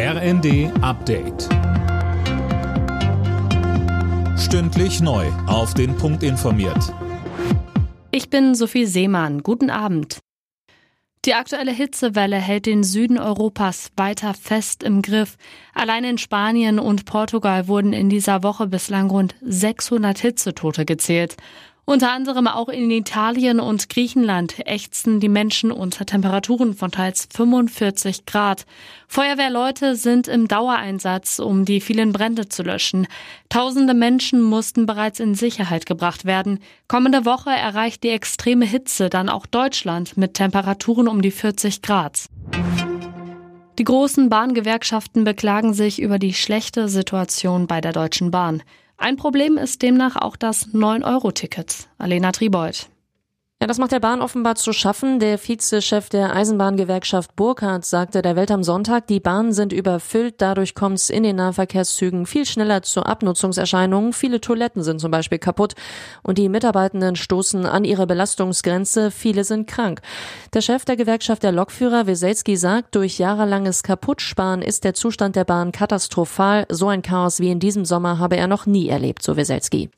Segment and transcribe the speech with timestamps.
[0.00, 1.48] RND Update.
[4.38, 5.26] Stündlich neu.
[5.48, 6.94] Auf den Punkt informiert.
[8.12, 9.42] Ich bin Sophie Seemann.
[9.42, 10.20] Guten Abend.
[11.24, 15.36] Die aktuelle Hitzewelle hält den Süden Europas weiter fest im Griff.
[15.74, 21.36] Allein in Spanien und Portugal wurden in dieser Woche bislang rund 600 Hitzetote gezählt.
[21.88, 28.26] Unter anderem auch in Italien und Griechenland ächzen die Menschen unter Temperaturen von teils 45
[28.26, 28.66] Grad.
[29.06, 33.06] Feuerwehrleute sind im Dauereinsatz, um die vielen Brände zu löschen.
[33.48, 36.58] Tausende Menschen mussten bereits in Sicherheit gebracht werden.
[36.88, 42.26] Kommende Woche erreicht die extreme Hitze dann auch Deutschland mit Temperaturen um die 40 Grad.
[43.78, 48.62] Die großen Bahngewerkschaften beklagen sich über die schlechte Situation bei der Deutschen Bahn.
[49.00, 51.88] Ein Problem ist demnach auch das 9-Euro-Ticket.
[51.98, 52.90] Alena Tribold.
[53.60, 55.18] Ja, das macht der Bahn offenbar zu schaffen.
[55.18, 60.76] Der Vizechef der Eisenbahngewerkschaft Burkhardt sagte der Welt am Sonntag, die Bahnen sind überfüllt, dadurch
[60.76, 64.12] kommt es in den Nahverkehrszügen viel schneller zu Abnutzungserscheinungen.
[64.12, 65.74] Viele Toiletten sind zum Beispiel kaputt
[66.22, 69.10] und die Mitarbeitenden stoßen an ihre Belastungsgrenze.
[69.10, 70.02] Viele sind krank.
[70.54, 75.44] Der Chef der Gewerkschaft der Lokführer, Weselski, sagt, durch jahrelanges Kaputtsparen ist der Zustand der
[75.44, 76.64] Bahn katastrophal.
[76.68, 79.90] So ein Chaos wie in diesem Sommer habe er noch nie erlebt, so Weselski.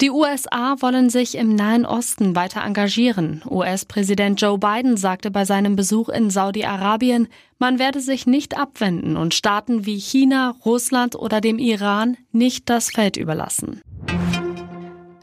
[0.00, 3.42] Die USA wollen sich im Nahen Osten weiter engagieren.
[3.50, 7.26] US-Präsident Joe Biden sagte bei seinem Besuch in Saudi-Arabien,
[7.58, 12.90] man werde sich nicht abwenden und Staaten wie China, Russland oder dem Iran nicht das
[12.90, 13.80] Feld überlassen.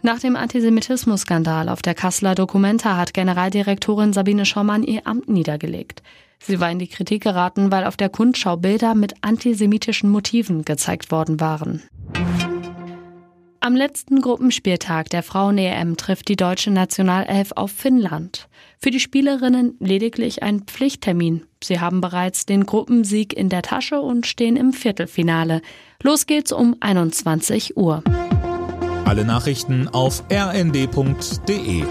[0.02, 6.04] Nach dem Antisemitismus-Skandal auf der Kasseler Documenta hat Generaldirektorin Sabine Schaumann ihr Amt niedergelegt.
[6.40, 11.12] Sie war in die Kritik geraten, weil auf der Kundschau Bilder mit antisemitischen Motiven gezeigt
[11.12, 11.82] worden waren.
[13.66, 18.48] Am letzten Gruppenspieltag der Frauen-EM trifft die deutsche Nationalelf auf Finnland.
[18.78, 21.48] Für die Spielerinnen lediglich ein Pflichttermin.
[21.64, 25.64] Sie haben bereits den Gruppensieg in der Tasche und stehen im Viertelfinale.
[26.04, 28.04] Los geht's um 21 Uhr.
[29.04, 31.86] Alle Nachrichten auf rnd.de